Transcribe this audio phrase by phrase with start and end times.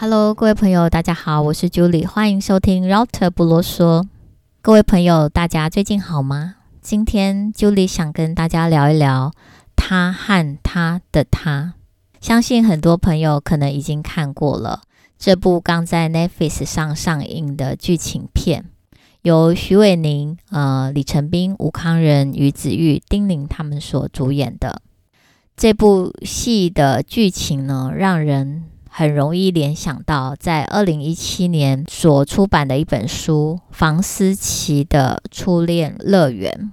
[0.00, 4.06] Hello，各位朋友，大家好，我是 Julie，欢迎收听 Router 不啰嗦。
[4.62, 6.54] 各位朋友，大家最近好吗？
[6.80, 9.32] 今天 Julie 想跟大家聊一聊
[9.74, 11.74] 她和她的她。
[12.20, 14.82] 相信很多朋友可能已经看过了
[15.18, 18.66] 这部刚在 Netflix 上上映的剧情片，
[19.22, 24.80] 由许玮宁、呃李成斌、吴康仁、于子玉、丁玲他们所主演的。
[25.56, 28.66] 这部戏的剧情呢，让人
[28.98, 36.72] 很容易联想到在二零一七年所出版的一本书《房思琪的初恋乐园》，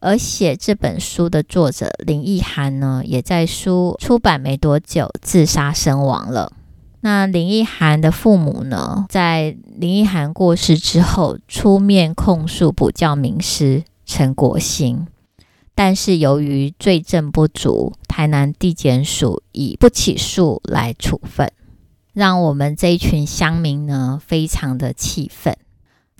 [0.00, 6.50] 而写这本书的作者林奕含呢，也在书出版没多久自杀身亡了。
[7.02, 15.06] 那林奕含的父母呢，在林奕含过世之后，出面控诉补教名师陈国兴。
[15.76, 21.52] 但是由于罪证不足，台南地检署以不起诉来处分，
[22.14, 25.54] 让我们这一群乡民呢非常的气愤。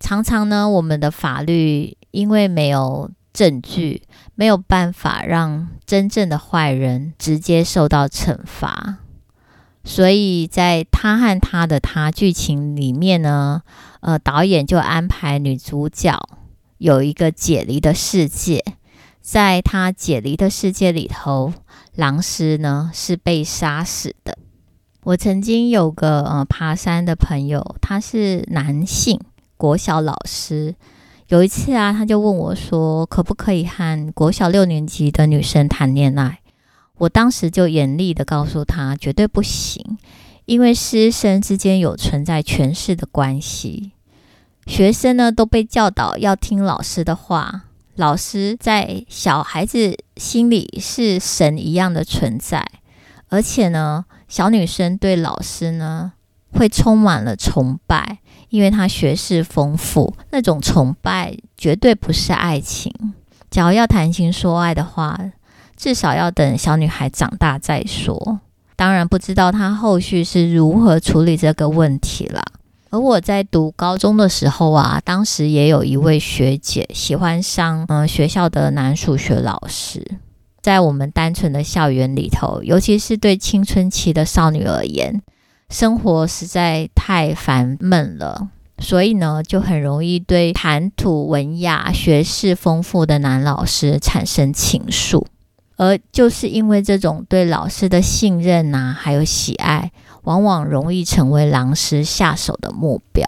[0.00, 4.02] 常常呢，我们的法律因为没有证据，
[4.34, 8.98] 没有办法让真正的坏人直接受到惩罚，
[9.84, 13.62] 所以在他和他的他剧情里面呢，
[14.00, 16.20] 呃，导演就安排女主角
[16.78, 18.64] 有一个解离的世界。
[19.24, 21.54] 在他解离的世界里头，
[21.94, 24.36] 狼师呢是被杀死的。
[25.02, 29.18] 我曾经有个呃爬山的朋友，他是男性
[29.56, 30.74] 国小老师。
[31.28, 36.40] 有一次啊，他就问我说：“可不可以和国小六年级的女生谈恋爱？”
[36.98, 39.96] 我当时就严厉地告诉他：“绝对不行，
[40.44, 43.92] 因为师生之间有存在权势的关系。
[44.66, 47.64] 学生呢都被教导要听老师的话。”
[47.96, 52.66] 老师在小孩子心里是神一样的存在，
[53.28, 56.12] 而且呢，小女生对老师呢
[56.50, 58.18] 会充满了崇拜，
[58.48, 60.12] 因为她学识丰富。
[60.30, 62.92] 那种崇拜绝对不是爱情。
[63.48, 65.16] 假如要谈情说爱的话，
[65.76, 68.40] 至少要等小女孩长大再说。
[68.74, 72.42] 当然，不知道她后续是如何处理这个问题了。
[72.94, 80.06] 而我在读高中的时候啊，当时也有一位学姐喜欢上嗯学校的男数学老师。
[80.62, 85.20] 在我们单纯的校园里头，尤其是对青春期的少女而言，
[85.68, 95.24] 生活实在太烦闷了，所以呢，就很容易对谈吐文雅、学识丰富的男老师产生情愫。
[95.76, 99.90] 而就是因为这种对老师的信任呐、啊，还有喜爱。
[100.24, 103.26] 往往容易成为狼师下手的目标。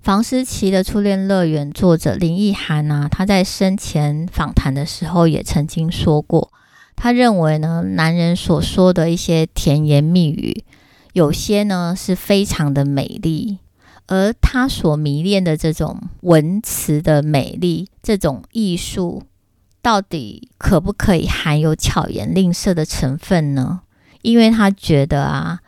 [0.00, 6.50] 房思琪的初恋乐园作者林奕含呢，他在生前访谈的时候也曾经说过，
[6.96, 10.64] 他认为呢，男人所说的一些甜言蜜语，
[11.12, 13.58] 有些呢是非常的美丽，
[14.06, 19.22] 而他所迷恋的这种文词的美丽，这种艺术，
[19.82, 23.82] 到底可不可以含有巧言令色的成分呢？
[24.22, 25.60] 因为他觉得啊，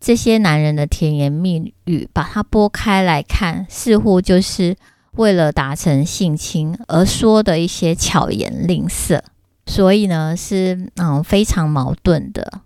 [0.00, 4.76] 这些男人的甜言蜜语，把它剥开来看，似乎就是
[5.12, 9.24] 为了达成性侵而说的一些巧言令色，
[9.66, 12.60] 所以呢是嗯非常矛盾的。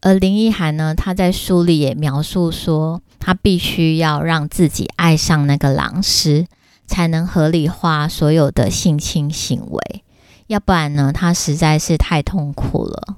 [0.00, 6.46] 而林奕涵呢，他在书里也描述说，他必须要让自己爱上那个狼师，
[6.86, 10.04] 才能合理化所有的性侵行为，
[10.46, 13.16] 要不然呢，他实在是太痛苦了。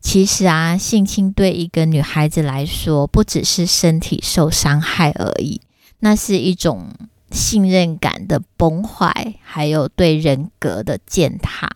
[0.00, 5.60] 其实啊，性侵对一个女孩子来说，不只是身体受伤害而已，
[6.00, 6.88] 那是一种
[7.30, 11.70] 信任感的崩坏，还有对人格的践踏。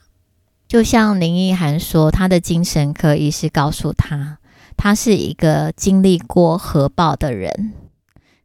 [0.66, 4.38] 就像林奕涵说，她的精神科医师告诉她，
[4.76, 7.74] 她是一个经历过核爆的人，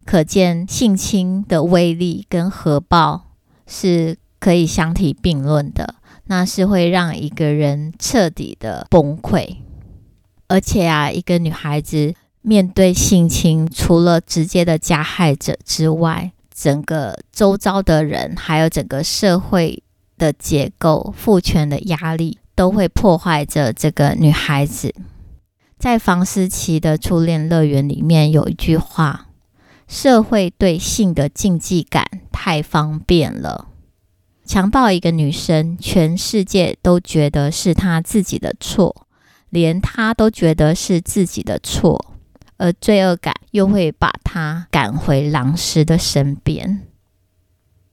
[0.05, 3.31] 可见性侵的威力跟核爆
[3.65, 5.95] 是可以相提并论的，
[6.25, 9.55] 那是会让一个人彻底的崩溃。
[10.49, 19.83] 而且啊，一个女孩子面对性侵，除了直接的加害者之外，整个周遭的人，还有整个社会
[20.17, 24.93] 的结构、父权的压力，都会破坏着这个女孩子。
[25.77, 29.27] 在房思琪的初恋乐园里面有一句话
[29.87, 33.67] ：“社会对性的禁忌感太方便了，
[34.43, 39.05] 强暴一个女生，全世界都觉得是她自己的错。”
[39.49, 42.13] 连他都觉得是自己的错，
[42.57, 46.81] 而罪恶感又会把他赶回狼师的身边。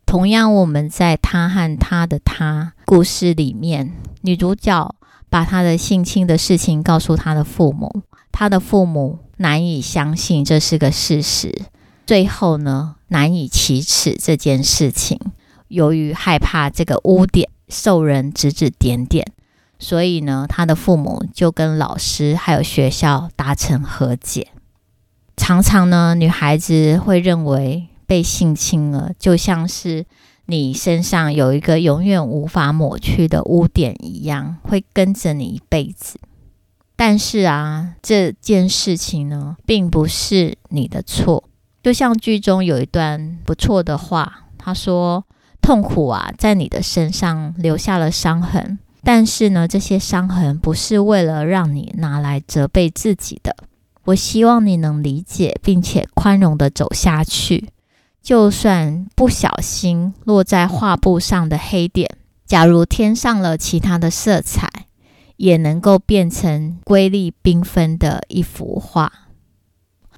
[0.04, 4.94] 同样，我们在他和她的她故事里面，女主角
[5.28, 11.52] 把她的性侵的事情告诉她的父母，她的父母难以相信这是个事实，
[12.06, 15.18] 最后呢，难以启齿这件事情。
[15.68, 19.26] 由于害怕这个污点受人指指点点，
[19.78, 24.48] 所以呢，他的父母就跟老师还有学校达成和解。
[25.36, 30.06] 常常呢，女孩子会认为被性侵了，就像是
[30.46, 36.18] 你身上有一个永远无法抹去的污点一样，会跟着你一辈子。
[36.96, 41.44] 但是啊，这件事情呢，并不是你的错。
[41.82, 45.26] 就像剧中有一段不错的话，他说
[45.60, 53.54] ：“痛苦啊，在你的身上留下了伤痕，但是呢，这些伤痕不是为了让你拿来责备自己的。
[54.06, 57.68] 我希望你能理解，并且宽容地走下去。
[58.20, 62.10] 就算不小心落在画布上的黑点，
[62.44, 64.68] 假如添上了其他的色彩。”
[65.36, 69.12] 也能够变成瑰丽缤纷的一幅画。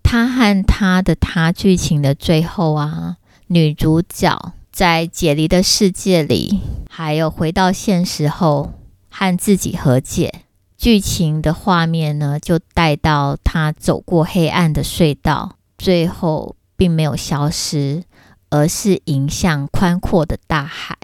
[0.01, 3.17] 他和他的他剧情的最后啊，
[3.49, 8.75] 女主角在解离的世界里，还有回到现实后
[9.11, 10.33] 和自己和解。
[10.77, 18.05] 剧情的画面呢，就带到他走过黑暗的隧道，最后并没有消失，
[18.51, 20.97] 而是迎向宽阔的大海。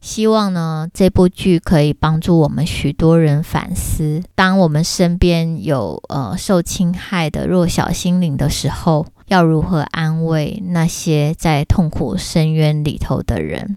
[0.00, 13.76] 希望呢，这部剧可以帮助我们许多人反思：当我们身边有呃受侵害的弱小心灵的时候，要如何安慰那些在痛苦深渊里头的人？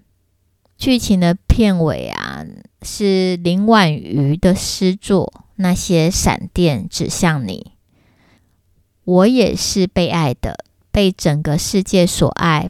[0.77, 2.45] 剧情的片尾啊，
[2.81, 7.71] 是林婉瑜的诗作《那些闪电指向你》。
[9.03, 10.57] 我也是被爱的，
[10.89, 12.69] 被整个世界所爱，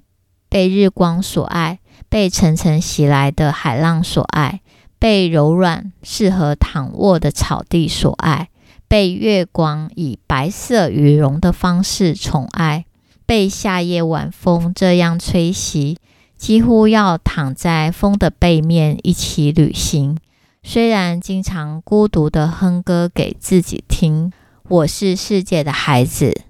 [0.50, 1.80] 被日光所爱。
[2.14, 4.62] 被层层袭来的海浪所爱，
[5.00, 8.50] 被柔软适合躺卧的草地所爱，
[8.88, 12.86] 被月光以白色羽绒的方式宠爱，
[13.26, 15.98] 被夏夜晚风这样吹袭，
[16.38, 20.20] 几乎要躺在风的背面一起旅行。
[20.62, 24.32] 虽然经常孤独地哼歌给自己听，
[24.70, 26.44] 我是世界的孩子，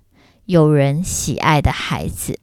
[0.43, 2.37] 有人喜爱的孩子。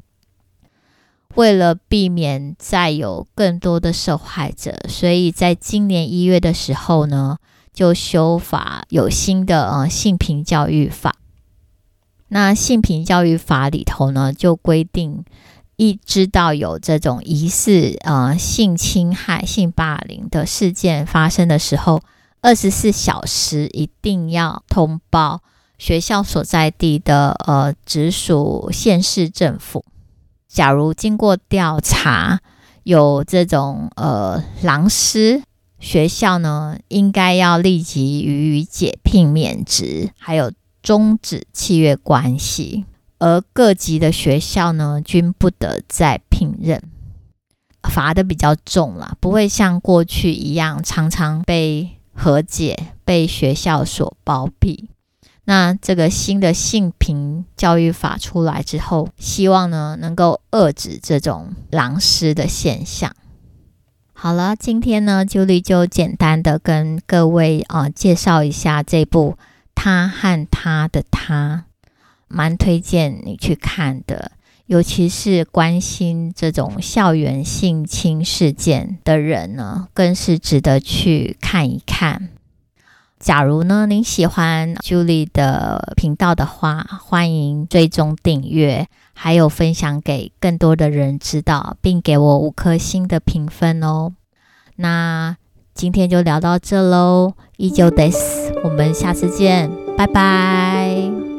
[1.37, 7.39] 为了避免再有更多的受害者，所以在今年一月的时候呢，
[7.73, 11.15] 就修法有新的呃性平教育法。
[12.29, 15.25] 那性平教育法里头呢，就规定，
[15.77, 22.01] 一知道有这种疑似呃性侵害、性霸凌的事件发生的时候，
[22.41, 25.43] 二十四小时一定要通报
[25.79, 29.85] 学校所在地的呃直属县市政府。
[30.53, 32.41] 假如经过调查
[32.83, 35.43] 有这种呃狼师，
[35.79, 40.53] 学校呢应该要立即予以解聘免职，还有
[40.83, 42.85] 终止契约关系。
[43.19, 46.83] 而各级的学校呢均不得再聘任，
[47.89, 54.90] 罚得比较重了，不会像过去一样常常被和解，被学校所包庇。
[55.51, 63.17] 那这个新的性平教育法出来之后，希望呢能够遏制这种狼师的现象。
[64.13, 69.33] 好了，今天呢，Julie 就简单的跟各位啊、介绍一下这部
[69.75, 71.65] 《他和他的他》，
[72.29, 74.31] 蛮推荐你去看的，
[74.67, 82.29] 尤其是关心这种校园性侵事件的人呢，更是值得去看一看。
[83.21, 94.13] 假如呢，您喜欢 Julie 的频道的话，欢迎追踪订阅，还有分享给更多的人知道，并给我五颗星的评分哦。
[94.77, 95.37] 那
[95.75, 101.30] 今天就聊到这喽，以上です，我们下次见，拜拜。